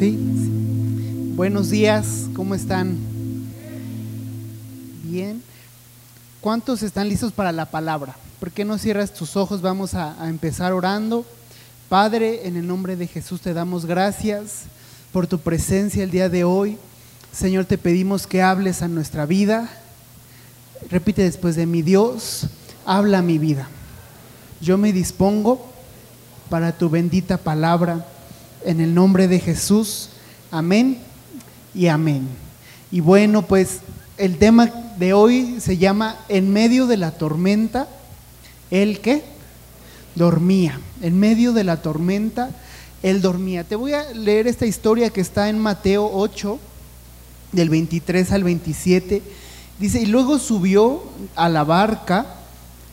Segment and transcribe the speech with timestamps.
[0.00, 0.18] ¿Sí?
[1.36, 2.96] Buenos días, ¿cómo están?
[5.02, 5.42] Bien.
[6.40, 8.16] ¿Cuántos están listos para la palabra?
[8.38, 9.60] ¿Por qué no cierras tus ojos?
[9.60, 11.26] Vamos a, a empezar orando.
[11.90, 14.62] Padre, en el nombre de Jesús te damos gracias
[15.12, 16.78] por tu presencia el día de hoy.
[17.30, 19.68] Señor, te pedimos que hables a nuestra vida.
[20.90, 22.46] Repite después de mi Dios,
[22.86, 23.68] habla a mi vida.
[24.62, 25.62] Yo me dispongo
[26.48, 28.06] para tu bendita palabra
[28.64, 30.10] en el nombre de Jesús.
[30.50, 30.98] Amén
[31.74, 32.28] y amén.
[32.90, 33.80] Y bueno, pues
[34.18, 34.66] el tema
[34.98, 37.88] de hoy se llama En medio de la tormenta,
[38.70, 39.22] ¿el qué?
[40.14, 40.80] Dormía.
[41.00, 42.50] En medio de la tormenta,
[43.02, 43.64] él dormía.
[43.64, 46.58] Te voy a leer esta historia que está en Mateo 8,
[47.52, 49.22] del 23 al 27.
[49.78, 51.02] Dice, y luego subió
[51.34, 52.36] a la barca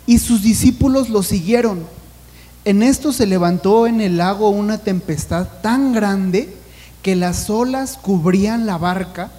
[0.05, 1.96] y sus discípulos lo siguieron.
[2.67, 6.53] En esto se levantó en el lago una tempestad tan grande
[7.01, 9.31] que las olas cubrían la barca,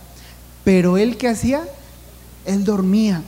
[0.65, 1.61] pero él que hacía,
[2.47, 3.21] él dormía.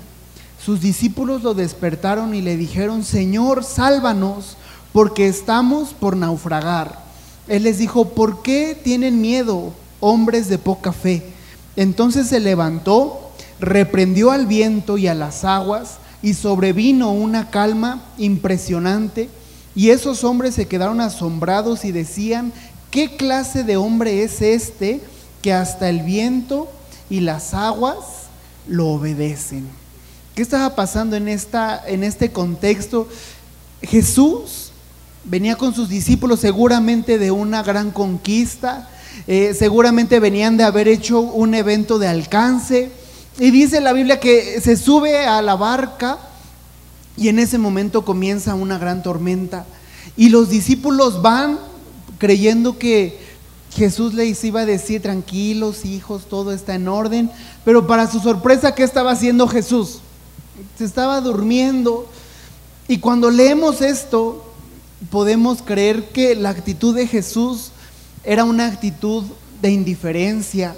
[0.59, 4.57] Sus discípulos lo despertaron y le dijeron, Señor, sálvanos,
[4.95, 7.05] porque estamos por naufragar.
[7.47, 11.23] Él les dijo, ¿por qué tienen miedo, hombres de poca fe?
[11.77, 19.29] Entonces se levantó, reprendió al viento y a las aguas, y sobrevino una calma impresionante,
[19.75, 22.53] y esos hombres se quedaron asombrados y decían,
[22.91, 25.01] ¿qué clase de hombre es este
[25.43, 26.69] que hasta el viento
[27.09, 27.99] y las aguas
[28.67, 29.69] lo obedecen?
[30.35, 33.09] ¿Qué estaba pasando en, esta, en este contexto?
[33.83, 34.73] Jesús
[35.25, 38.89] venía con sus discípulos seguramente de una gran conquista,
[39.27, 42.91] eh, seguramente venían de haber hecho un evento de alcance.
[43.39, 46.19] Y dice la Biblia que se sube a la barca
[47.21, 49.67] y en ese momento comienza una gran tormenta.
[50.17, 51.59] Y los discípulos van
[52.17, 53.21] creyendo que
[53.75, 57.31] Jesús les iba a decir, tranquilos hijos, todo está en orden.
[57.63, 59.99] Pero para su sorpresa, ¿qué estaba haciendo Jesús?
[60.79, 62.09] Se estaba durmiendo.
[62.89, 64.51] Y cuando leemos esto,
[65.11, 67.71] podemos creer que la actitud de Jesús
[68.25, 69.25] era una actitud
[69.61, 70.75] de indiferencia,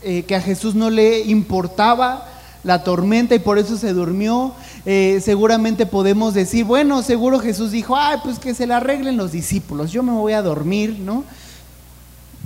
[0.00, 2.28] eh, que a Jesús no le importaba
[2.62, 4.54] la tormenta y por eso se durmió.
[4.86, 9.32] Eh, seguramente podemos decir, bueno, seguro Jesús dijo, ay, pues que se la arreglen los
[9.32, 11.24] discípulos, yo me voy a dormir, ¿no?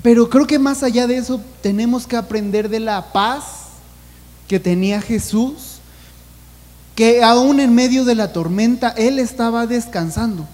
[0.02, 3.44] Pero creo que más allá de eso tenemos que aprender de la paz
[4.46, 5.80] que tenía Jesús,
[6.94, 10.46] que aún en medio de la tormenta Él estaba descansando,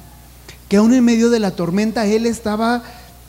[0.71, 2.83] que aún en medio de la tormenta Él estaba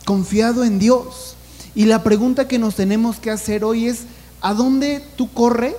[0.06, 1.36] confiado en Dios.
[1.74, 4.04] Y la pregunta que nos tenemos que hacer hoy es,
[4.40, 5.74] ¿a dónde tú corres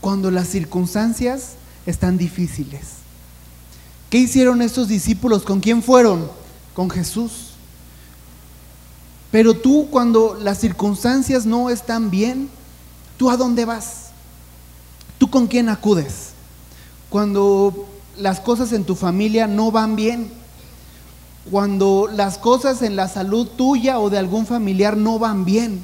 [0.00, 1.56] cuando las circunstancias
[1.86, 3.02] están difíciles?
[4.10, 5.42] ¿Qué hicieron estos discípulos?
[5.42, 6.30] ¿Con quién fueron?
[6.74, 7.52] Con Jesús.
[9.30, 12.50] Pero tú cuando las circunstancias no están bien,
[13.16, 14.10] ¿tú a dónde vas?
[15.16, 16.32] ¿Tú con quién acudes?
[17.08, 17.88] Cuando
[18.18, 20.30] las cosas en tu familia no van bien,
[21.50, 25.82] cuando las cosas en la salud tuya o de algún familiar no van bien,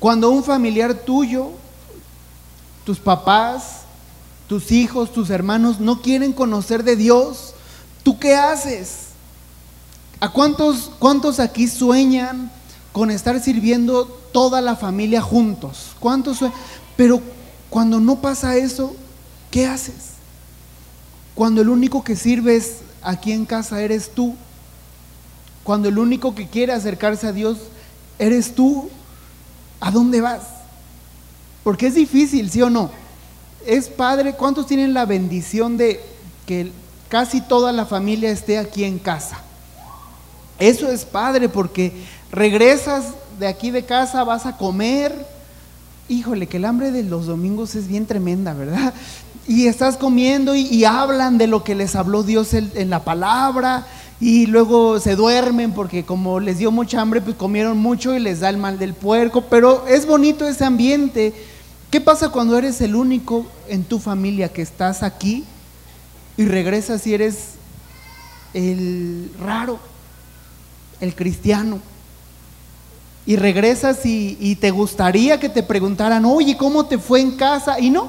[0.00, 1.50] cuando un familiar tuyo,
[2.84, 3.77] tus papás,
[4.48, 7.54] tus hijos, tus hermanos no quieren conocer de Dios,
[8.02, 9.08] ¿tú qué haces?
[10.20, 12.50] ¿A cuántos, cuántos aquí sueñan
[12.92, 15.90] con estar sirviendo toda la familia juntos?
[16.00, 16.38] ¿Cuántos
[16.96, 17.20] Pero
[17.68, 18.96] cuando no pasa eso,
[19.50, 20.14] ¿qué haces?
[21.34, 24.34] Cuando el único que sirves aquí en casa eres tú,
[25.62, 27.58] cuando el único que quiere acercarse a Dios
[28.18, 28.88] eres tú,
[29.78, 30.40] ¿a dónde vas?
[31.62, 32.90] Porque es difícil, ¿sí o no?
[33.66, 36.00] Es padre, ¿cuántos tienen la bendición de
[36.46, 36.72] que
[37.08, 39.38] casi toda la familia esté aquí en casa?
[40.58, 41.92] Eso es padre porque
[42.30, 45.14] regresas de aquí de casa, vas a comer.
[46.08, 48.94] Híjole, que el hambre de los domingos es bien tremenda, ¿verdad?
[49.46, 53.86] Y estás comiendo y, hablan de lo que les habló Dios en la palabra
[54.20, 58.40] y luego se duermen porque como les dio mucha hambre, pues comieron mucho y les
[58.40, 61.34] da el mal del puerco, pero es bonito ese ambiente.
[61.90, 65.44] ¿Qué pasa cuando eres el único en tu familia que estás aquí
[66.36, 67.54] y regresas y eres
[68.52, 69.78] el raro,
[71.00, 71.80] el cristiano?
[73.24, 77.80] Y regresas y, y te gustaría que te preguntaran, oye, ¿cómo te fue en casa?
[77.80, 78.08] Y no,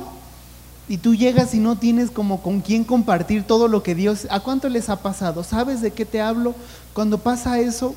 [0.89, 4.27] y tú llegas y no tienes como con quién compartir todo lo que Dios...
[4.31, 5.43] ¿A cuánto les ha pasado?
[5.43, 6.55] ¿Sabes de qué te hablo?
[6.93, 7.93] Cuando pasa eso,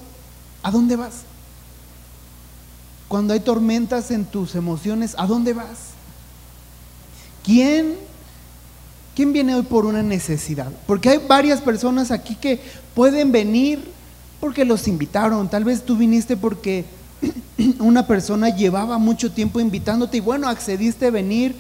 [0.62, 1.23] ¿a dónde vas?
[3.12, 5.90] Cuando hay tormentas en tus emociones, ¿a dónde vas?
[7.44, 7.96] ¿Quién,
[9.14, 10.72] quién viene hoy por una necesidad?
[10.86, 12.58] Porque hay varias personas aquí que
[12.94, 13.86] pueden venir
[14.40, 16.86] porque los invitaron, tal vez tú viniste porque
[17.80, 21.54] una persona llevaba mucho tiempo invitándote y bueno, accediste a venir,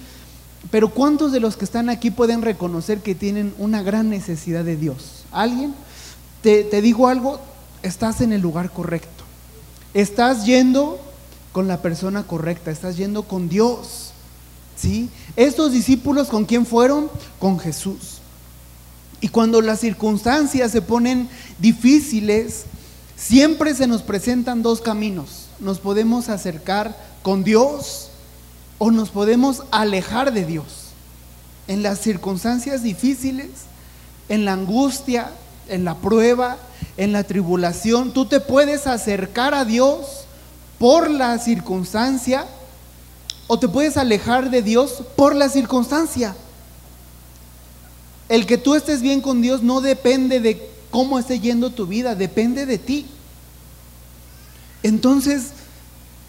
[0.70, 4.76] pero ¿cuántos de los que están aquí pueden reconocer que tienen una gran necesidad de
[4.76, 5.24] Dios?
[5.30, 5.74] ¿Alguien?
[6.40, 7.40] Te, te digo algo,
[7.82, 9.22] estás en el lugar correcto.
[9.92, 11.11] Estás yendo
[11.52, 14.12] con la persona correcta, estás yendo con Dios.
[14.76, 15.10] ¿Sí?
[15.36, 17.10] Estos discípulos con quién fueron?
[17.38, 18.18] Con Jesús.
[19.20, 21.28] Y cuando las circunstancias se ponen
[21.58, 22.64] difíciles,
[23.16, 25.46] siempre se nos presentan dos caminos.
[25.60, 28.08] Nos podemos acercar con Dios
[28.78, 30.64] o nos podemos alejar de Dios.
[31.68, 33.50] En las circunstancias difíciles,
[34.28, 35.30] en la angustia,
[35.68, 36.56] en la prueba,
[36.96, 40.21] en la tribulación, tú te puedes acercar a Dios
[40.82, 42.44] por la circunstancia
[43.46, 46.34] o te puedes alejar de Dios por la circunstancia.
[48.28, 52.16] El que tú estés bien con Dios no depende de cómo esté yendo tu vida,
[52.16, 53.06] depende de ti.
[54.82, 55.50] Entonces,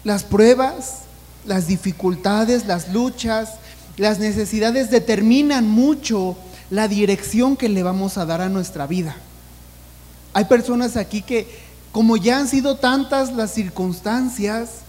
[0.04, 0.98] las pruebas,
[1.44, 3.54] las dificultades, las luchas,
[3.96, 6.36] las necesidades determinan mucho
[6.70, 9.16] la dirección que le vamos a dar a nuestra vida.
[10.32, 11.63] Hay personas aquí que,
[11.94, 14.80] como ya han sido tantas las circunstancias,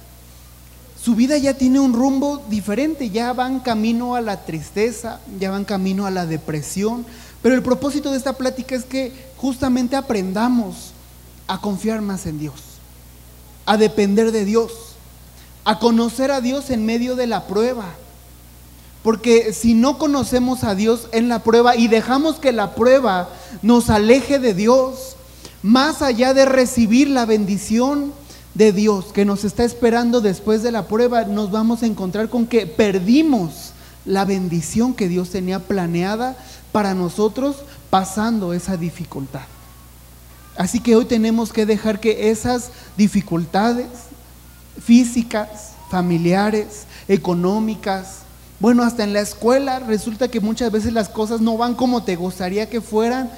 [0.99, 5.65] su vida ya tiene un rumbo diferente, ya van camino a la tristeza, ya van
[5.65, 7.05] camino a la depresión.
[7.43, 10.93] Pero el propósito de esta plática es que justamente aprendamos
[11.45, 12.55] a confiar más en Dios,
[13.67, 14.71] a depender de Dios,
[15.63, 17.85] a conocer a Dios en medio de la prueba.
[19.03, 23.29] Porque si no conocemos a Dios en la prueba y dejamos que la prueba
[23.61, 25.14] nos aleje de Dios,
[25.65, 28.13] más allá de recibir la bendición,
[28.53, 32.45] de Dios que nos está esperando después de la prueba, nos vamos a encontrar con
[32.45, 33.71] que perdimos
[34.05, 36.37] la bendición que Dios tenía planeada
[36.71, 37.55] para nosotros
[37.89, 39.41] pasando esa dificultad.
[40.55, 43.87] Así que hoy tenemos que dejar que esas dificultades
[44.79, 48.19] físicas, familiares, económicas,
[48.59, 52.15] bueno, hasta en la escuela resulta que muchas veces las cosas no van como te
[52.15, 53.29] gustaría que fueran.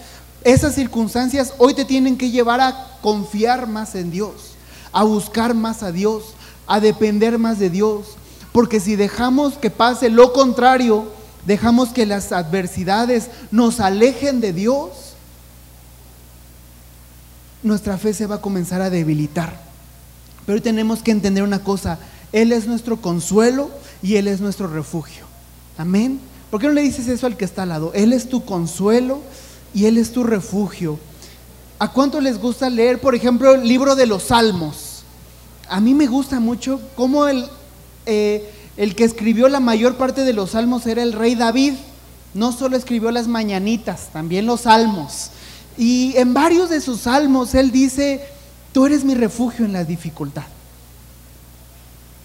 [0.47, 4.57] Esas circunstancias hoy te tienen que llevar a confiar más en Dios
[4.91, 6.33] a buscar más a Dios,
[6.65, 8.15] a depender más de Dios.
[8.51, 11.05] Porque si dejamos que pase lo contrario,
[11.45, 14.89] dejamos que las adversidades nos alejen de Dios,
[17.61, 19.61] nuestra fe se va a comenzar a debilitar.
[20.47, 21.99] Pero tenemos que entender una cosa,
[22.31, 23.69] Él es nuestro consuelo
[24.01, 25.25] y Él es nuestro refugio.
[25.77, 26.19] Amén.
[26.49, 27.91] ¿Por qué no le dices eso al que está al lado?
[27.93, 29.21] Él es tu consuelo
[29.77, 30.99] y Él es tu refugio.
[31.79, 34.87] ¿A cuánto les gusta leer, por ejemplo, el libro de los Salmos?
[35.69, 37.45] a mí me gusta mucho cómo el,
[38.05, 41.73] eh, el que escribió la mayor parte de los salmos era el rey David.
[42.33, 45.31] No solo escribió las mañanitas, también los salmos.
[45.77, 48.25] Y en varios de sus salmos él dice,
[48.73, 50.45] tú eres mi refugio en la dificultad.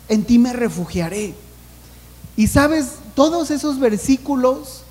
[0.08, 1.34] En ti me refugiaré.
[2.37, 4.82] Y sabes, todos esos versículos,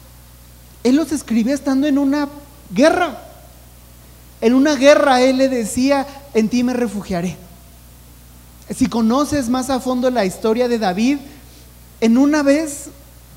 [0.83, 2.27] él los escribía estando en una
[2.73, 3.21] guerra.
[4.41, 7.37] En una guerra él le decía, en ti me refugiaré.
[8.75, 11.17] Si conoces más a fondo la historia de David,
[11.99, 12.89] en una vez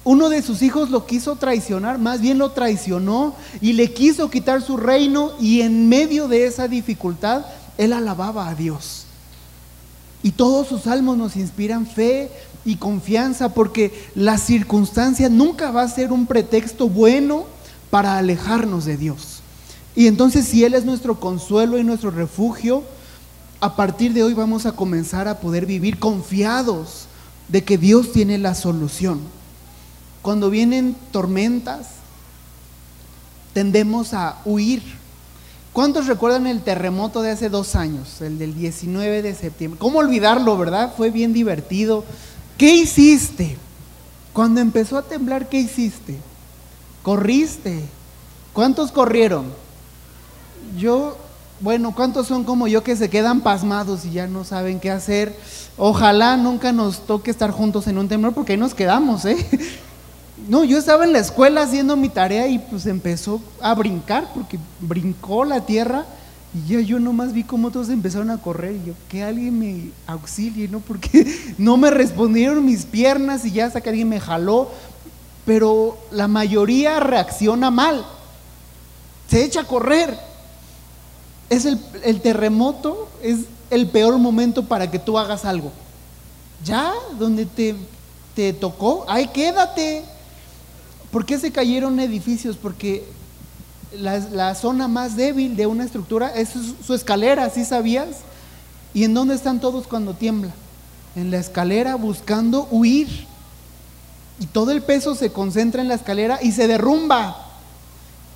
[0.04, 4.62] uno de sus hijos lo quiso traicionar, más bien lo traicionó y le quiso quitar
[4.62, 7.46] su reino y en medio de esa dificultad
[7.78, 9.06] él alababa a Dios.
[10.22, 12.30] Y todos sus salmos nos inspiran fe
[12.64, 17.46] y confianza porque la circunstancia nunca va a ser un pretexto bueno
[17.90, 19.33] para alejarnos de Dios.
[19.96, 22.82] Y entonces si Él es nuestro consuelo y nuestro refugio,
[23.60, 27.06] a partir de hoy vamos a comenzar a poder vivir confiados
[27.48, 29.20] de que Dios tiene la solución.
[30.22, 31.88] Cuando vienen tormentas,
[33.52, 34.82] tendemos a huir.
[35.72, 39.78] ¿Cuántos recuerdan el terremoto de hace dos años, el del 19 de septiembre?
[39.78, 40.94] ¿Cómo olvidarlo, verdad?
[40.96, 42.04] Fue bien divertido.
[42.58, 43.56] ¿Qué hiciste?
[44.32, 46.18] Cuando empezó a temblar, ¿qué hiciste?
[47.02, 47.84] Corriste.
[48.52, 49.63] ¿Cuántos corrieron?
[50.76, 51.16] Yo
[51.60, 55.34] bueno, ¿cuántos son como yo que se quedan pasmados y ya no saben qué hacer?
[55.78, 59.36] Ojalá nunca nos toque estar juntos en un temblor porque ahí nos quedamos, ¿eh?
[60.48, 64.58] No, yo estaba en la escuela haciendo mi tarea y pues empezó a brincar porque
[64.80, 66.04] brincó la tierra
[66.52, 69.90] y ya yo nomás vi cómo todos empezaron a correr y yo, que alguien me
[70.06, 70.80] auxilie, ¿no?
[70.80, 74.70] Porque no me respondieron mis piernas y ya hasta que alguien me jaló,
[75.46, 78.04] pero la mayoría reacciona mal,
[79.30, 80.33] se echa a correr
[81.50, 85.72] es el, terremoto, es el peor momento para que tú hagas algo.
[86.64, 90.04] Ya, donde te, tocó, ahí quédate.
[91.10, 92.56] ¿Por qué se cayeron edificios?
[92.56, 93.04] Porque
[93.92, 96.50] la, zona más débil de una estructura es
[96.84, 98.08] su, escalera, ¿sí sabías?
[98.92, 100.52] ¿Y en dónde están todos cuando tiembla?
[101.14, 103.26] En la escalera buscando huir.
[104.40, 107.36] Y todo el peso se concentra en la escalera y se derrumba.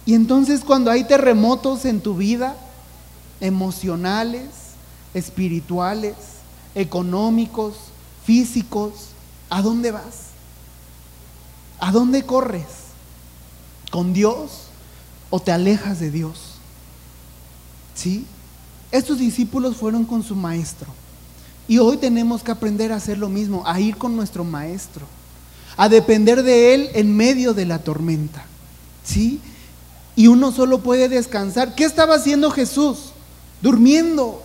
[0.06, 2.54] Y entonces cuando hay terremotos en tu vida,
[3.40, 4.49] emocionales,
[5.14, 6.14] espirituales,
[6.75, 7.75] económicos,
[8.25, 8.92] físicos,
[9.50, 10.28] ¿a dónde vas?
[11.80, 12.66] ¿A dónde corres?
[13.90, 14.64] ¿Con Dios
[15.30, 16.54] o te alejas de Dios?
[17.95, 18.26] ¿Sí?
[18.90, 20.88] Estos discípulos fueron con su maestro.
[21.66, 25.07] Y hoy tenemos que aprender a hacer lo mismo, a ir con nuestro maestro,
[25.76, 28.45] a depender de Él en medio de la tormenta.
[29.04, 29.40] ¿Sí?
[30.16, 31.75] Y uno solo puede descansar.
[31.75, 33.12] ¿Qué estaba haciendo Jesús?
[33.60, 34.42] Durmiendo,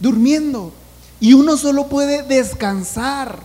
[0.00, 0.72] durmiendo.
[1.20, 3.40] Y uno solo puede descansar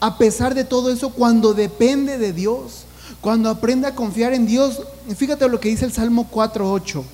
[0.00, 2.84] a pesar de todo eso cuando depende de Dios,
[3.20, 4.82] cuando aprende a confiar en Dios.
[5.14, 7.04] Fíjate lo que dice el Salmo 4.8.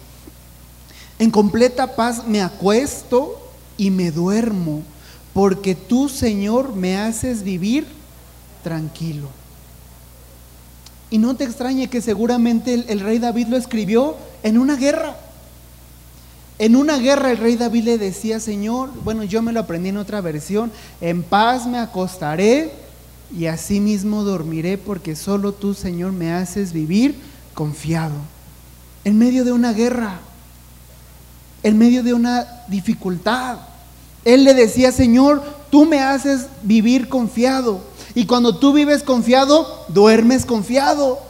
[1.19, 3.41] En completa paz me acuesto
[3.77, 4.83] y me duermo,
[5.33, 7.87] porque tú, Señor, me haces vivir
[8.63, 9.29] tranquilo.
[11.11, 15.17] Y no te extrañe que seguramente el, el, rey David lo escribió en una guerra.
[16.59, 19.99] En una guerra el rey David le decía, Señor, bueno, yo me lo aprendí en
[19.99, 20.73] otra versión,
[21.03, 22.73] en paz me acostaré
[23.37, 27.15] y así mismo dormiré porque solo tú, Señor, me haces vivir
[27.53, 28.15] confiado.
[29.05, 30.19] En medio de una guerra,
[31.63, 33.59] en medio de una dificultad.
[34.25, 37.83] Él le decía, Señor, tú me haces vivir confiado.
[38.15, 41.21] Y cuando tú vives confiado, duermes confiado.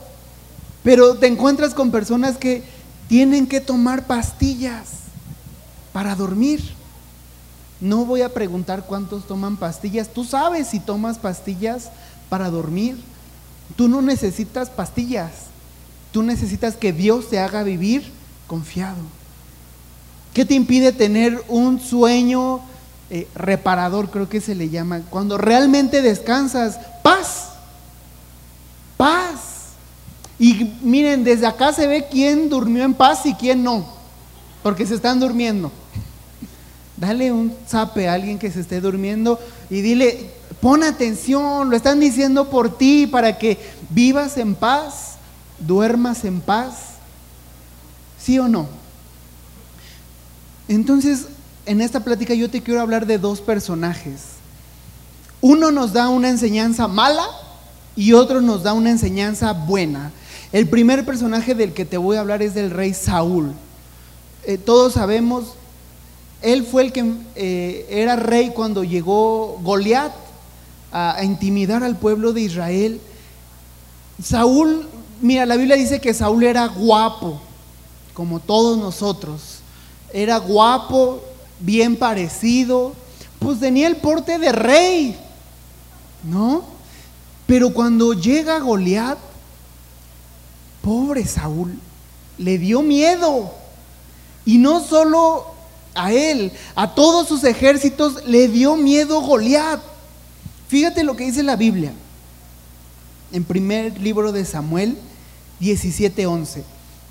[0.85, 2.63] Pero te encuentras con personas que
[3.09, 5.06] tienen que tomar pastillas
[5.97, 6.63] para dormir.
[7.81, 10.13] No voy a preguntar cuántos toman pastillas.
[10.13, 11.89] Tú sabes si tomas pastillas
[12.29, 12.99] para dormir.
[13.77, 15.31] Tú no necesitas pastillas.
[16.13, 18.13] Tú necesitas que Dios te haga vivir
[18.47, 18.99] confiado.
[20.35, 22.61] ¿Qué te impide tener un sueño
[23.09, 25.01] eh, reparador, creo que se le llama?
[25.09, 27.53] Cuando realmente descansas, paz.
[28.99, 29.71] Paz.
[30.39, 33.87] Y miren, desde acá se ve quién durmió en paz y quién no,
[34.63, 35.73] porque se están durmiendo.
[36.97, 39.39] Dale un zape a alguien que se esté durmiendo
[39.69, 43.59] y dile, pon atención, lo están diciendo por ti para que
[43.91, 45.17] vivas en paz,
[45.59, 46.95] duermas en paz.
[48.19, 48.67] ¿Sí o no?
[50.69, 51.27] Entonces,
[51.67, 54.37] en esta plática yo te quiero hablar de dos personajes.
[55.41, 57.27] Uno nos da una enseñanza mala
[57.95, 60.13] y otro nos da una enseñanza buena.
[60.53, 63.53] El primer personaje del que te voy a hablar es del rey Saúl.
[64.45, 65.55] Eh, todos sabemos
[66.47, 70.13] él fue el que eh, era rey cuando llegó Goliat
[70.93, 73.01] a, intimidar al pueblo de Israel.
[74.23, 74.87] Saúl,
[75.21, 77.41] mira, la Biblia dice que Saúl era guapo,
[78.15, 79.59] como todos nosotros.
[80.13, 81.21] Era guapo,
[81.59, 82.95] bien parecido,
[83.41, 85.19] pues tenía el porte de rey,
[86.23, 86.63] ¿no?
[87.49, 89.19] Pero cuando llega Goliat,
[90.81, 91.77] pobre Saúl,
[92.39, 93.51] le dio miedo.
[94.45, 95.56] Y no solo
[95.97, 99.81] a él, a todos sus ejércitos, le dio miedo Goliat.
[100.69, 101.93] Fíjate lo que dice la Biblia.
[103.33, 104.97] En primer libro de Samuel
[105.61, 106.65] 17:11.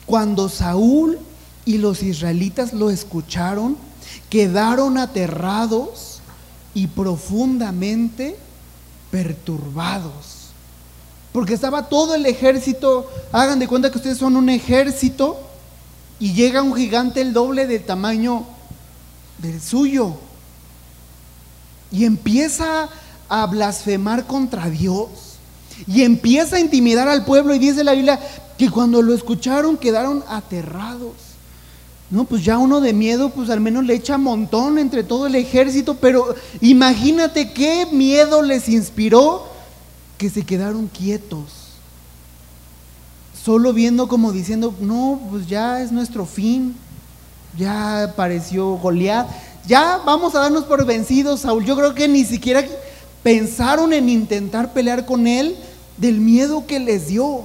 [0.06, 1.20] Cuando Saúl
[1.66, 3.78] y los israelitas lo escucharon,
[4.30, 6.20] quedaron aterrados
[6.74, 8.38] y profundamente
[9.10, 10.52] perturbados.
[11.32, 15.40] Porque estaba todo el ejército, hagan de cuenta que ustedes son un ejército
[16.20, 18.46] y llega un gigante el doble del tamaño
[19.38, 20.16] del suyo.
[21.92, 22.90] Y empieza
[23.30, 25.10] a blasfemar contra Dios.
[25.88, 27.54] Y empieza a intimidar al pueblo.
[27.54, 28.20] Y dice la Biblia
[28.58, 31.14] que cuando lo escucharon quedaron aterrados.
[32.10, 35.36] No, pues ya uno de miedo, pues al menos le echa montón entre todo el
[35.36, 35.96] ejército.
[35.96, 39.48] Pero imagínate qué miedo les inspiró
[40.18, 41.66] que se quedaron quietos.
[43.44, 46.76] Solo viendo como diciendo, no, pues ya es nuestro fin
[47.58, 49.28] ya apareció Goliat,
[49.68, 51.66] ya vamos a darnos por vencidos, Saúl.
[51.66, 52.64] Yo creo que ni siquiera
[53.24, 55.56] pensaron en intentar pelear con él
[55.98, 57.44] del miedo que les dio.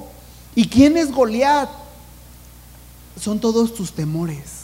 [0.55, 1.69] ¿Y quién es Goliat?
[3.21, 4.61] Son todos tus temores.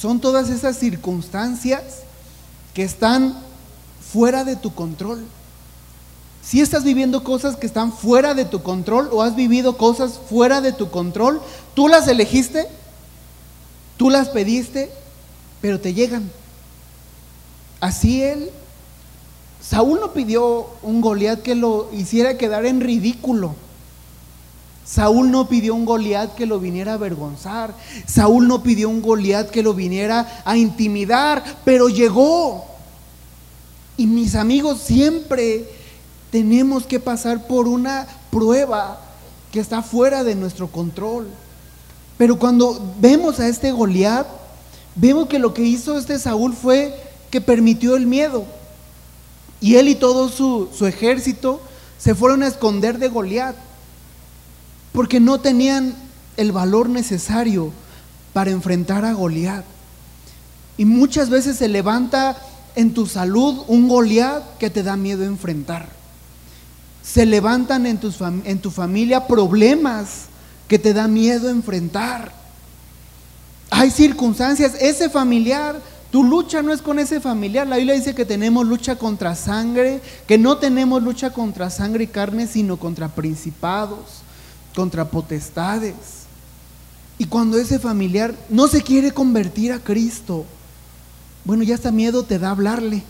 [0.00, 1.82] Son todas esas circunstancias
[2.74, 3.36] que están
[4.12, 5.24] fuera de tu control.
[6.42, 10.60] Si estás viviendo cosas que están fuera de tu control o has vivido cosas fuera
[10.60, 11.40] de tu control,
[11.74, 12.68] tú las elegiste,
[13.96, 14.90] Tú las pediste,
[15.60, 16.30] pero te llegan.
[17.80, 18.50] Así él,
[19.60, 23.54] Saúl no pidió un Goliat que lo hiciera quedar en ridículo.
[24.84, 27.74] Saúl no pidió un Goliat que lo viniera a avergonzar.
[28.06, 32.64] Saúl no pidió un Goliat que lo viniera a intimidar, pero llegó.
[33.96, 35.68] Y mis amigos, siempre
[36.30, 39.00] tenemos que pasar por una prueba
[39.50, 41.26] que está fuera de nuestro control.
[42.16, 44.26] Pero cuando vemos a este Goliat,
[44.94, 46.94] vemos que lo que hizo este Saúl fue
[47.30, 48.44] que permitió el miedo.
[49.60, 51.60] Y él y todo su, su ejército
[51.98, 53.56] se fueron a esconder de Goliat,
[54.92, 55.94] porque no tenían
[56.36, 57.72] el valor necesario
[58.32, 59.64] para enfrentar a Goliat.
[60.78, 62.36] Y muchas veces se levanta
[62.74, 65.88] en tu salud un Goliat que te da miedo enfrentar.
[67.02, 70.26] Se levantan en, tus en tu familia problemas
[70.68, 72.32] que te da miedo enfrentar.
[73.70, 75.80] Hay circunstancias, ese familiar
[76.10, 77.66] tu lucha no es con ese familiar.
[77.66, 82.06] La Biblia dice que tenemos lucha contra sangre, que no tenemos lucha contra sangre y
[82.06, 84.22] carne, sino contra principados,
[84.74, 85.94] contra potestades.
[87.18, 90.44] Y cuando ese familiar no se quiere convertir a Cristo,
[91.44, 93.02] bueno, ya hasta miedo te da hablarle.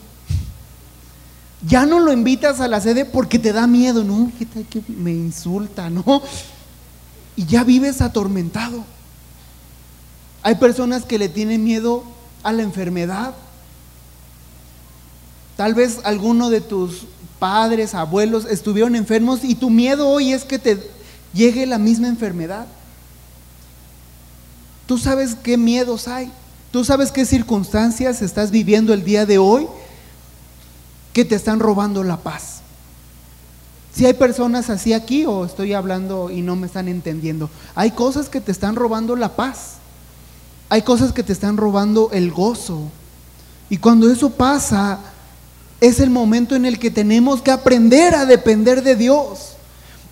[1.67, 4.31] Ya no lo invitas a la sede porque te da miedo, no,
[4.69, 6.23] que me insulta, ¿no?
[7.37, 8.85] Y ya vives atormentado.
[10.43, 12.05] Hay personas que le tienen miedo
[12.43, 13.35] a la enfermedad.
[15.57, 17.07] Tal vez alguno de tus
[17.39, 20.79] padres, abuelos estuvieron enfermos y tu miedo hoy es que te
[21.35, 22.67] llegue la misma enfermedad.
[24.87, 26.31] Tú sabes qué miedos hay.
[26.71, 29.67] Tú sabes qué circunstancias estás viviendo el día de hoy
[31.13, 32.56] que te están robando la paz.
[33.97, 38.29] Si hay personas así aquí o estoy hablando y no me están entendiendo, hay cosas
[38.29, 39.77] que te están robando la paz.
[40.69, 42.91] Hay cosas que te están robando el gozo.
[43.71, 44.99] Y cuando eso pasa,
[45.81, 49.53] es el momento en el que tenemos que aprender a depender de Dios.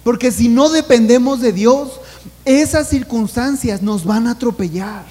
[0.02, 2.00] Porque si no dependemos de Dios,
[2.46, 5.04] esas circunstancias nos van a atropellar.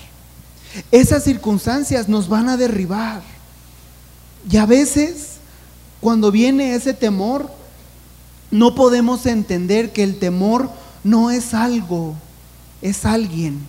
[0.89, 3.22] Esas circunstancias nos van a derribar.
[4.50, 5.34] Y a veces,
[6.01, 7.62] cuando viene ese temor,
[8.54, 10.70] no podemos entender que el temor
[11.04, 12.13] no es algo,
[12.84, 13.66] es alguien.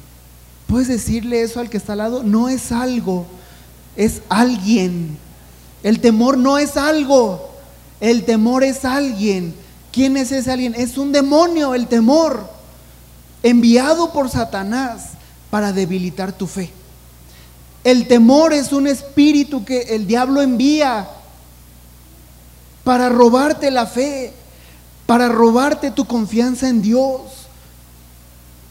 [0.67, 2.23] ¿Puedes decirle eso al que está al lado?
[2.23, 3.25] No es algo,
[3.97, 5.17] es alguien.
[5.83, 7.49] El temor no es algo,
[7.99, 9.55] el temor es alguien.
[9.91, 10.75] ¿Quién es ese alguien?
[10.75, 12.47] Es un demonio, el temor,
[13.43, 15.13] enviado por Satanás
[15.49, 16.71] para debilitar tu fe.
[17.85, 21.09] El temor es un espíritu que el diablo envía
[22.85, 24.44] para robarte la fe,
[25.07, 27.21] para robarte tu confianza en Dios.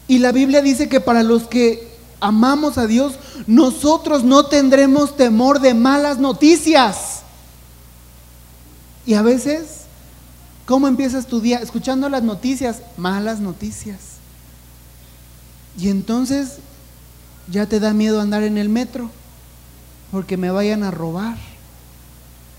[0.08, 3.14] Y la Biblia dice que para los que amamos a Dios,
[3.46, 7.22] nosotros no tendremos temor de malas noticias.
[9.06, 9.82] Y a veces,
[10.66, 11.58] ¿cómo empiezas tu día?
[11.58, 13.98] Escuchando las noticias, malas noticias.
[15.78, 16.58] Y entonces
[17.50, 19.10] ya te da miedo andar en el metro
[20.10, 21.36] porque me vayan a robar.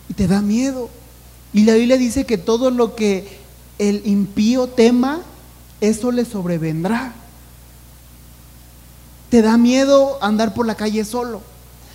[0.10, 0.90] Y te da miedo.
[1.54, 3.45] Y la Biblia dice que todo lo que
[3.80, 5.22] el impío tema,
[5.82, 7.14] eso le sobrevendrá
[9.36, 11.42] te da miedo andar por la calle solo.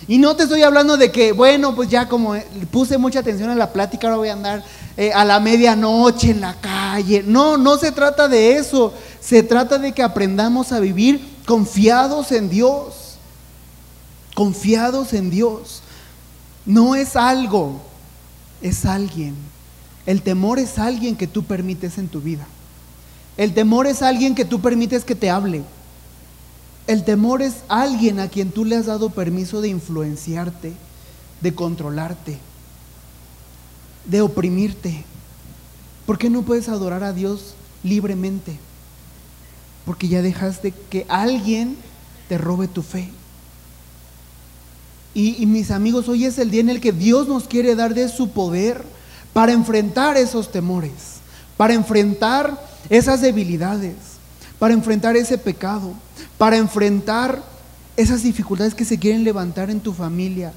[0.07, 2.35] Y no te estoy hablando de que, bueno, pues ya como
[2.71, 4.63] puse mucha atención a la plática, ahora voy a andar
[4.95, 7.23] eh, a la medianoche en la calle.
[7.25, 8.93] No, no se trata de eso.
[9.19, 13.17] Se trata de que aprendamos a vivir confiados en Dios.
[14.35, 15.81] Confiados en Dios.
[16.65, 17.81] No es algo,
[18.61, 19.35] es alguien.
[20.05, 22.47] El temor es alguien que tú permites en tu vida.
[23.37, 25.63] El temor es alguien que tú permites que te hable.
[26.87, 30.73] El temor es alguien a quien tú le has dado permiso de influenciarte,
[31.39, 32.37] de controlarte,
[34.05, 35.03] de oprimirte.
[36.05, 38.57] ¿Por qué no puedes adorar a Dios libremente?
[39.85, 41.77] Porque ya dejaste que alguien
[42.27, 43.09] te robe tu fe.
[45.13, 48.07] Y, mis amigos, hoy es el día en el que Dios nos quiere dar de
[48.07, 48.83] su poder
[49.33, 50.91] para enfrentar esos temores,
[51.57, 53.95] para enfrentar esas debilidades,
[54.59, 55.93] para enfrentar ese pecado
[56.41, 57.43] para enfrentar
[57.95, 60.51] esas dificultades que se quieren levantar en tu familia.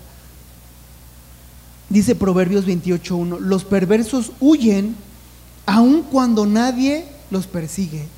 [1.90, 4.96] Dice Proverbios 28.1, los perversos huyen
[5.66, 8.08] aun cuando nadie los persigue,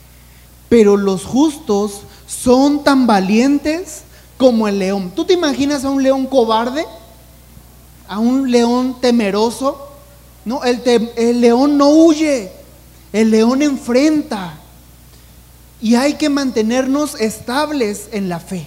[0.69, 4.03] pero los justos son tan valientes
[4.39, 5.11] como el león.
[5.17, 6.85] ¿Tú te imaginas a un león cobarde?
[8.07, 9.86] ¿A un león temeroso?
[10.47, 10.81] No, el,
[11.17, 12.51] el león no huye,
[13.13, 14.59] el león enfrenta.
[15.83, 18.67] Y hay que mantenernos estables en la fe.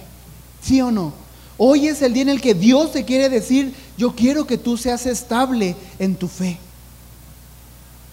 [0.62, 1.12] ¿Sí o no?
[1.56, 4.76] Hoy es el día en el que Dios te quiere decir, yo quiero que tú
[4.76, 6.58] seas estable en tu fe.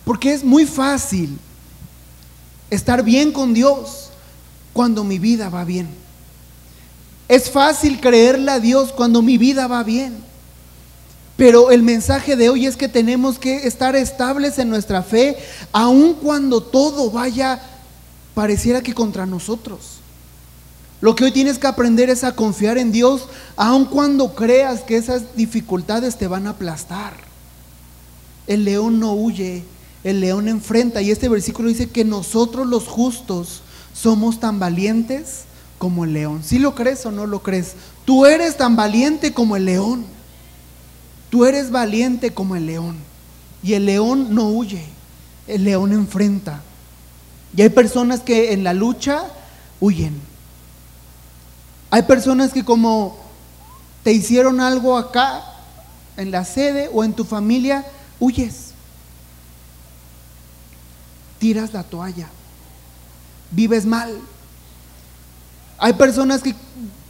[0.03, 1.37] Porque es muy fácil
[2.69, 4.09] estar bien con Dios
[4.73, 5.89] cuando mi vida va bien.
[7.27, 10.17] Es fácil creerle a Dios cuando mi vida va bien.
[11.37, 15.37] Pero el mensaje de hoy es que tenemos que estar estables en nuestra fe,
[15.71, 17.61] aun cuando todo vaya,
[18.33, 19.97] pareciera que contra nosotros.
[20.99, 24.97] Lo que hoy tienes que aprender es a confiar en Dios, aun cuando creas que
[24.97, 27.13] esas dificultades te van a aplastar.
[28.47, 29.63] El león no huye,
[30.03, 31.03] el león enfrenta.
[31.03, 33.61] Y este versículo dice que nosotros los justos
[33.93, 35.43] somos tan valientes
[35.77, 36.41] como el león.
[36.43, 37.73] Si lo crees o no lo crees,
[38.05, 40.16] tú eres tan valiente como el león.
[41.29, 42.97] Tú eres valiente como el león.
[43.63, 44.85] Y el león no huye,
[45.47, 46.61] el león enfrenta.
[47.55, 49.23] Y hay personas que en la lucha
[49.79, 50.19] huyen.
[51.89, 53.17] Hay personas que como
[54.03, 55.43] te hicieron algo acá,
[56.17, 57.85] en la sede o en tu familia,
[58.19, 58.71] huyes.
[61.39, 62.27] Tiras la toalla.
[63.51, 64.19] Vives mal.
[65.77, 66.55] Hay personas que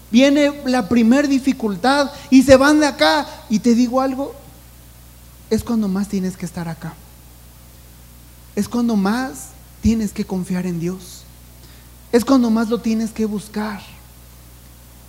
[0.09, 3.25] Viene la primer dificultad y se van de acá.
[3.49, 4.33] Y te digo algo,
[5.49, 6.93] es cuando más tienes que estar acá.
[8.55, 9.49] Es cuando más
[9.81, 11.23] tienes que confiar en Dios.
[12.11, 13.81] Es cuando más lo tienes que buscar.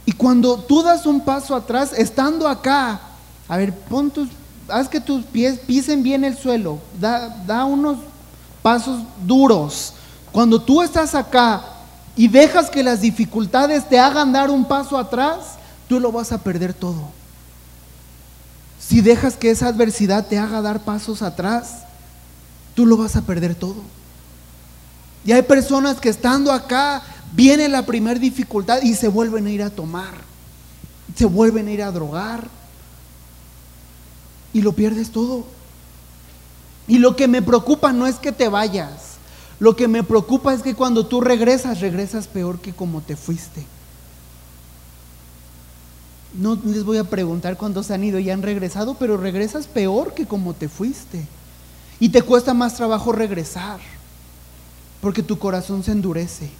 [0.04, 3.00] Y cuando tú das un paso atrás, estando acá,
[3.46, 4.28] a ver, pon tus,
[4.68, 7.98] haz que tus pies pisen bien el suelo, da, da unos
[8.62, 9.94] pasos duros.
[10.32, 11.77] Cuando tú estás acá
[12.18, 15.54] y dejas que las dificultades te hagan dar un paso atrás,
[15.88, 17.10] tú lo vas a perder todo.
[18.80, 21.84] Si dejas que esa adversidad te haga dar pasos atrás,
[22.74, 23.76] tú lo vas a perder todo.
[25.24, 27.04] Y hay personas que estando acá,
[27.34, 30.14] viene la primera dificultad y se vuelven a ir a tomar,
[31.14, 32.48] se vuelven a ir a drogar
[34.52, 35.46] y lo pierdes todo.
[36.88, 39.07] Y lo que me preocupa no es que te vayas,
[39.60, 43.66] lo que me preocupa es que cuando tú regresas, regresas peor que como te fuiste.
[46.34, 50.26] No les voy a preguntar cuántos han ido y han regresado, pero regresas peor que
[50.26, 51.26] como te fuiste.
[51.98, 53.80] Y te cuesta más trabajo regresar,
[55.00, 56.50] porque tu corazón se endurece.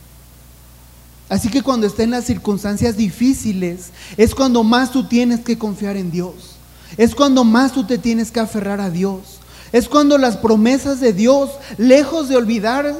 [1.28, 6.10] Así que cuando estén las circunstancias difíciles, es cuando más tú tienes que confiar en
[6.10, 6.56] Dios.
[6.96, 9.37] Es cuando más tú te tienes que aferrar a Dios.
[9.72, 12.94] Es cuando las promesas de Dios, lejos de olvidar,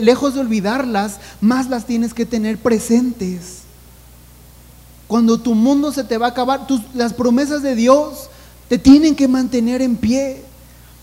[0.00, 3.60] lejos de olvidarlas, más las tienes que tener presentes.
[5.06, 8.28] Cuando tu mundo se te va a acabar, las promesas de Dios
[8.68, 10.44] te tienen que mantener en pie.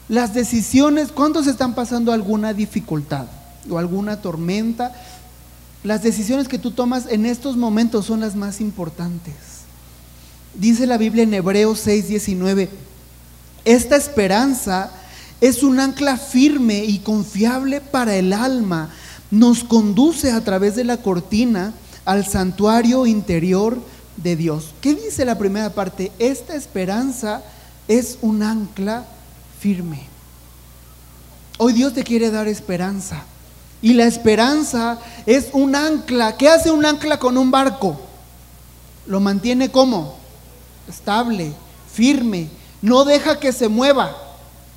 [0.08, 3.26] Las decisiones, ¿cuántos están pasando alguna dificultad
[3.70, 4.94] o alguna tormenta?
[5.84, 9.36] Las decisiones que tú tomas en estos momentos son las más importantes.
[10.54, 12.87] Dice la Biblia en Hebreos 6, 19
[13.68, 14.92] esta esperanza
[15.42, 18.92] es un ancla firme y confiable para el alma.
[19.30, 21.74] Nos conduce a través de la cortina
[22.06, 23.78] al santuario interior
[24.16, 24.74] de Dios.
[24.80, 26.14] ¿Qué dice la primera parte?
[26.18, 27.44] Esta esperanza
[27.90, 29.06] es un ancla
[29.60, 30.00] firme.
[31.58, 33.26] Hoy Dios te quiere dar esperanza.
[33.82, 36.38] Y la esperanza es un ancla.
[36.38, 38.00] ¿Qué hace un ancla con un barco?
[39.08, 40.16] Lo mantiene como?
[40.88, 41.52] Estable,
[41.94, 42.48] firme,
[42.82, 44.16] no deja que se mueva,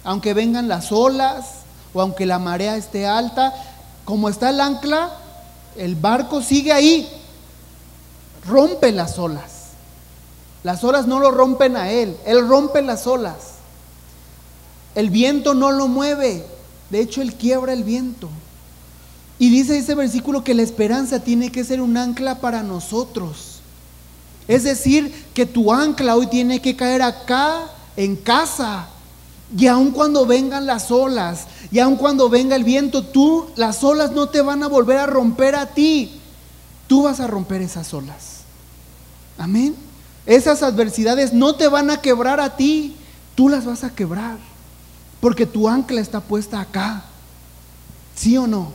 [0.05, 1.47] aunque vengan las olas
[1.93, 3.53] o aunque la marea esté alta.
[4.05, 5.11] Como está el ancla,
[5.77, 7.09] el barco sigue ahí.
[8.47, 9.61] Rompe las olas.
[10.63, 13.37] Las olas no lo rompen a él, él rompe las olas.
[14.95, 16.45] El viento no lo mueve,
[16.91, 18.29] de hecho él quiebra el viento.
[19.39, 23.61] Y dice ese versículo que la esperanza tiene que ser un ancla para nosotros.
[24.49, 28.89] Es decir, que tu ancla hoy tiene que caer acá en casa.
[29.57, 34.13] Y aun cuando vengan las olas, y aun cuando venga el viento, tú, las olas
[34.13, 36.21] no te van a volver a romper a ti.
[36.87, 38.41] Tú vas a romper esas olas.
[39.39, 39.75] Amén.
[40.27, 42.97] Esas adversidades no te van a quebrar a ti,
[43.35, 44.39] tú las vas a quebrar.
[45.21, 47.05] Porque tu ancla está puesta acá.
[48.15, 48.73] ¿Sí o no?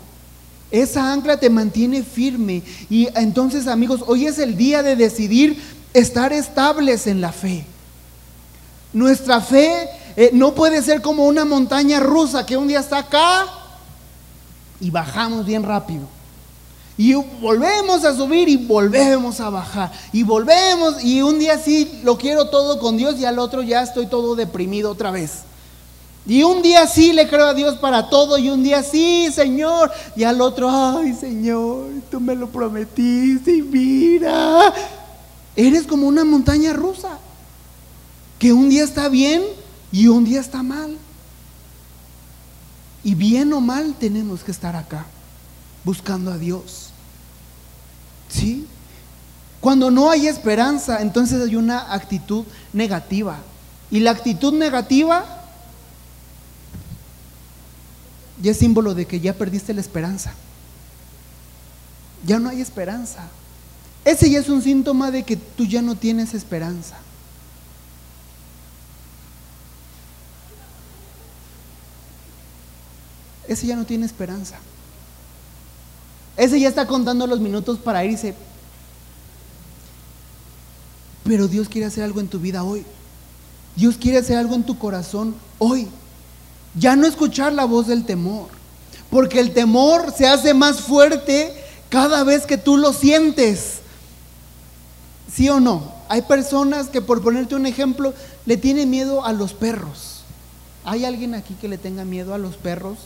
[0.72, 2.64] Esa ancla te mantiene firme.
[2.90, 5.62] Y entonces, amigos, hoy es el día de decidir
[5.94, 7.66] estar estables en la fe.
[8.96, 13.46] Nuestra fe eh, no puede ser como una montaña rusa que un día está acá
[14.80, 16.04] y bajamos bien rápido.
[16.98, 19.92] Y volvemos a subir y volvemos a bajar.
[20.14, 23.82] Y volvemos y un día sí lo quiero todo con Dios y al otro ya
[23.82, 25.40] estoy todo deprimido otra vez.
[26.26, 29.92] Y un día sí le creo a Dios para todo y un día sí, Señor.
[30.16, 34.74] Y al otro, ay, Señor, tú me lo prometiste y mira.
[35.54, 37.20] Eres como una montaña rusa
[38.46, 39.42] que un día está bien
[39.92, 40.96] y un día está mal.
[43.04, 45.08] Y bien o mal tenemos que estar acá.
[45.84, 46.92] buscando a Dios.
[48.30, 48.68] ¿Sí?
[49.60, 53.40] Cuando no hay esperanza, entonces hay una actitud negativa.
[53.90, 55.26] Y la actitud negativa
[58.44, 60.36] ya es símbolo de que ya perdiste la esperanza.
[62.24, 63.28] Ya no hay esperanza.
[64.04, 66.98] Ese ya es un síntoma de que tú ya no tienes esperanza.
[73.56, 74.58] Ese ya no tiene esperanza.
[76.36, 78.36] Ese ya está contando los minutos para irse.
[81.24, 82.86] Pero Dios quiere hacer algo en tu vida hoy.
[83.78, 85.88] Dios quiere hacer algo en tu corazón hoy.
[86.78, 88.50] Ya no escuchar la voz del temor.
[89.10, 91.56] Porque el temor se hace más fuerte
[91.88, 93.76] cada vez que tú lo sientes.
[95.34, 95.94] ¿Sí o no?
[96.10, 98.14] Hay personas que, por ponerte un ejemplo,
[98.46, 100.24] le tienen miedo a los perros.
[100.84, 102.98] ¿Hay alguien aquí que le tenga miedo a los perros?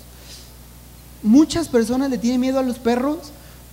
[1.21, 3.17] Muchas personas le tienen miedo a los perros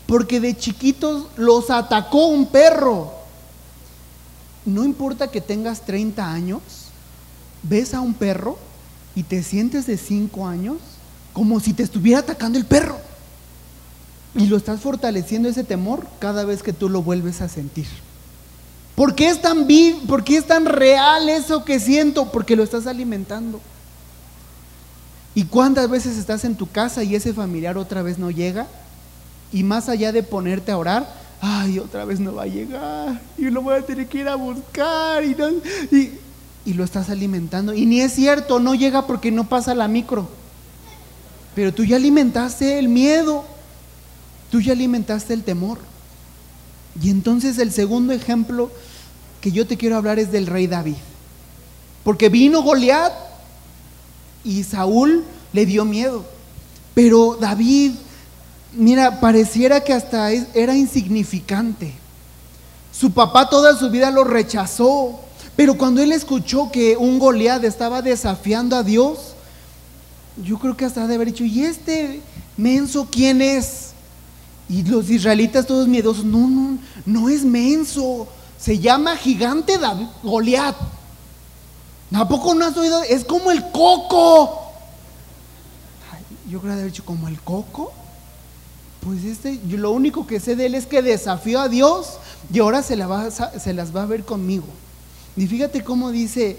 [0.07, 3.13] porque de chiquitos los atacó un perro.
[4.65, 6.61] No importa que tengas 30 años,
[7.63, 8.59] ves a un perro
[9.15, 10.77] y te sientes de 5 años
[11.33, 12.99] como si te estuviera atacando el perro.
[14.35, 17.87] Y lo estás fortaleciendo ese temor cada vez que tú lo vuelves a sentir.
[18.95, 19.67] ¿Por qué es tan,
[20.07, 22.33] por qué es tan real eso que siento?
[22.33, 23.61] Porque lo estás alimentando.
[25.37, 28.67] ¿Y cuántas veces estás en tu casa y ese familiar otra vez no llega?
[29.53, 33.51] Y más allá de ponerte a orar, ay, otra vez no va a llegar, y
[33.51, 36.19] lo voy a tener que ir a buscar, y,
[36.65, 37.75] y lo estás alimentando.
[37.75, 40.27] Y ni es cierto, no llega porque no pasa la micro.
[41.55, 43.45] Pero tú ya alimentaste el miedo,
[44.51, 45.81] tú ya alimentaste el temor.
[47.03, 48.71] Y entonces el segundo ejemplo
[49.43, 50.97] que yo te quiero hablar es del rey David.
[52.05, 53.26] Porque vino Goliat
[54.47, 56.25] y Saúl le dio miedo.
[56.95, 57.93] Pero David,
[58.73, 61.93] mira, pareciera que hasta era insignificante.
[62.93, 65.21] Su papá toda su vida lo rechazó.
[65.57, 69.35] Pero cuando él escuchó que un Goliat estaba desafiando a Dios,
[70.43, 72.21] yo creo que hasta de haber dicho, ¿y este
[72.57, 73.91] menso quién es?
[74.69, 78.29] Y los israelitas todos miedosos, no, no, no es menso,
[78.59, 80.07] se llama gigante David.
[82.15, 83.03] ¿A poco no has oído?
[83.03, 84.73] Es como el coco.
[86.49, 87.93] yo creo haber dicho, ¿como el coco?
[89.01, 92.19] Pues este, yo lo único que sé de él es que desafió a Dios
[92.53, 92.97] y ahora se,
[93.61, 94.67] se las va a ver conmigo.
[95.37, 96.57] Y fíjate cómo dice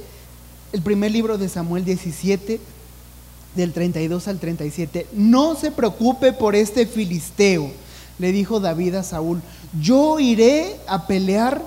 [0.72, 2.60] el primer libro de Samuel 17,
[3.56, 5.08] del 32 al 37.
[5.14, 7.72] No se preocupe por este filisteo,
[8.20, 9.42] le dijo David a Saúl.
[9.82, 11.62] Yo iré a pelear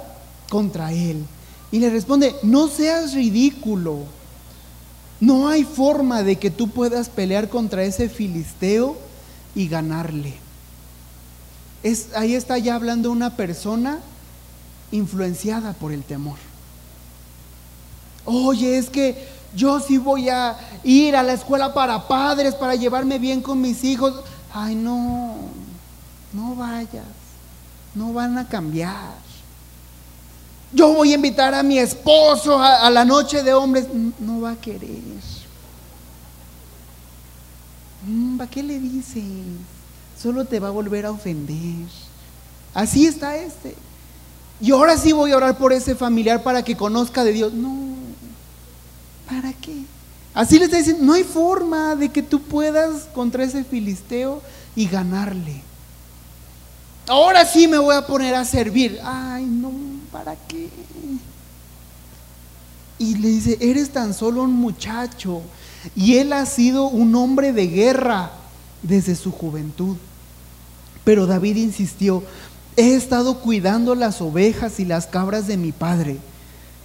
[0.49, 1.25] contra él.
[1.73, 4.05] Y le responde, no seas ridículo.
[5.21, 8.97] No hay forma de que tú puedas pelear contra ese filisteo
[9.55, 10.35] y ganarle.
[11.83, 14.01] Es, ahí está ya hablando una persona
[14.91, 16.39] influenciada por el temor.
[18.25, 23.19] Oye, es que yo sí voy a ir a la escuela para padres, para llevarme
[23.19, 24.15] bien con mis hijos.
[24.53, 25.37] Ay, no,
[26.33, 27.05] no vayas,
[27.95, 29.30] no van a cambiar
[30.73, 33.87] yo voy a invitar a mi esposo a, la noche de hombres,
[34.19, 34.99] no va a querer.
[38.07, 39.25] Mm, ¿Para qué le dices?
[40.21, 41.89] Solo te va a volver a ofender.
[42.75, 43.75] Así está este.
[44.61, 47.53] Y ahora sí voy a orar por ese familiar para que conozca de Dios.
[47.53, 47.95] No,
[49.27, 49.85] ¿para qué?
[50.35, 54.43] Así le está diciendo, no hay forma de que tú puedas contra ese filisteo
[54.77, 55.63] y ganarle.
[57.09, 59.01] Ahora sí me voy a poner a servir.
[59.03, 59.73] Ay, no,
[60.13, 60.69] ¿para qué?
[62.99, 65.43] Y le dice, eres tan solo un muchacho.
[65.97, 68.33] Y él ha sido un hombre de guerra
[68.83, 69.97] desde su juventud.
[71.05, 72.23] Pero David insistió,
[72.77, 76.19] he estado cuidando las ovejas y las cabras de mi padre.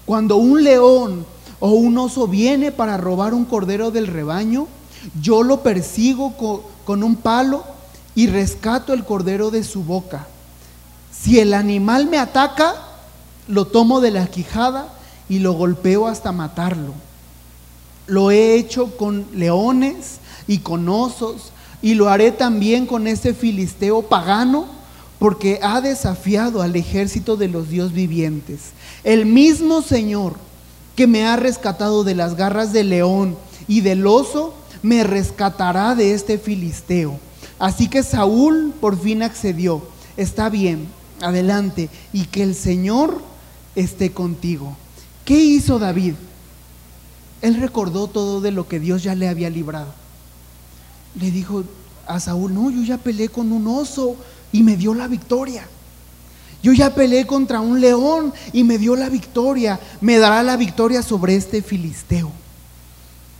[0.05, 1.25] Cuando un león
[1.59, 4.67] o un oso viene para robar un cordero del rebaño,
[5.21, 7.63] yo lo persigo con, un palo
[8.13, 10.27] y rescato el cordero de su boca.
[11.11, 12.75] Si el animal me ataca,
[13.47, 14.93] lo tomo de la quijada
[15.29, 16.93] y lo golpeo hasta matarlo.
[18.07, 24.03] Lo he hecho con leones y con osos y lo haré también con este filisteo
[24.03, 24.65] pagano
[25.19, 28.71] porque ha desafiado al ejército de los dios vivientes.
[29.03, 30.35] El mismo Señor
[30.95, 36.13] que me ha rescatado de las garras del león y del oso, me rescatará de
[36.13, 37.19] este filisteo.
[37.59, 39.81] Así que Saúl por fin accedió.
[40.17, 40.87] Está bien,
[41.21, 41.89] adelante.
[42.13, 43.21] Y que el Señor
[43.75, 44.75] esté contigo.
[45.23, 46.13] ¿Qué hizo David?
[47.41, 49.93] Él recordó todo de lo que Dios ya le había librado.
[51.19, 51.63] Le dijo,
[52.07, 54.15] a Saúl, no, yo ya peleé con un oso
[54.51, 55.67] y me dio la victoria.
[56.63, 59.79] Yo ya peleé contra un león y me dio la victoria.
[60.01, 62.31] Me dará la victoria sobre este filisteo.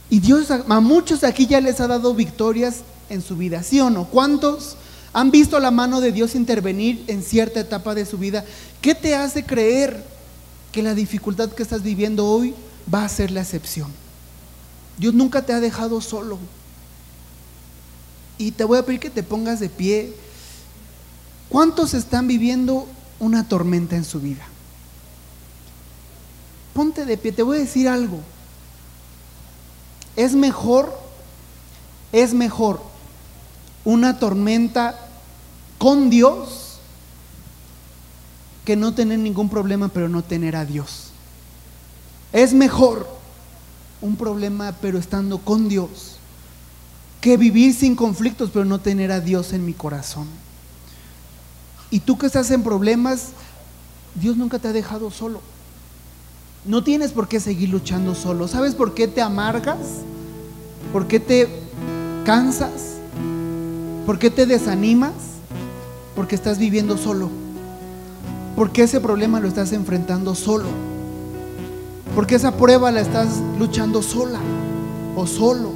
[0.10, 3.90] Y Dios a muchos aquí ya les ha dado victorias en su vida, ¿sí o
[3.90, 4.06] no?
[4.06, 4.78] ¿Cuántos
[5.14, 8.46] han visto la mano de Dios intervenir en cierta etapa de su vida?
[8.82, 10.04] ¿Qué te hace creer
[10.76, 12.54] que la dificultad que estás viviendo hoy
[12.94, 13.94] va a ser la excepción?
[14.98, 16.38] Dios nunca te ha dejado solo.
[18.38, 20.14] Y te voy a pedir que te pongas de pie.
[21.48, 22.90] ¿Cuántos están viviendo
[23.22, 24.46] una tormenta en su vida?
[26.74, 28.20] Ponte de pie, te voy a decir algo.
[30.18, 30.94] Es mejor,
[32.12, 32.82] es mejor
[33.86, 35.00] una tormenta
[35.78, 36.65] con Dios
[38.66, 41.12] que no tener ningún problema pero no tener a Dios.
[42.34, 43.08] Es mejor
[44.02, 46.18] un problema pero estando con Dios
[47.22, 50.28] que vivir sin conflictos pero no tener a Dios en mi corazón.
[51.92, 53.30] Y tú que estás en problemas,
[54.16, 55.42] Dios nunca te ha dejado solo.
[56.66, 58.48] No tienes por qué seguir luchando solo.
[58.48, 59.80] ¿Sabes por qué te amargas?
[60.92, 61.48] ¿Por qué te
[62.26, 62.98] cansas?
[64.06, 65.14] ¿Por qué te desanimas?
[66.16, 67.45] Porque estás viviendo solo.
[68.56, 70.70] Porque ese problema lo estás enfrentando solo.
[72.16, 73.28] Porque esa prueba la estás
[73.60, 74.40] luchando sola
[75.16, 75.72] o solo.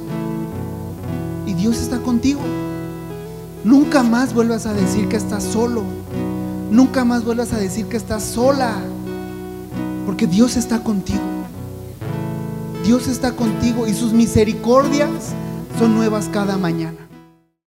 [1.46, 2.40] Y Dios está contigo.
[3.64, 5.82] Nunca más vuelvas a decir que estás solo.
[6.70, 8.74] Nunca más vuelvas a decir que estás sola.
[10.06, 11.20] Porque Dios está contigo.
[12.84, 15.10] Dios está contigo y sus misericordias
[15.78, 16.99] son nuevas cada mañana.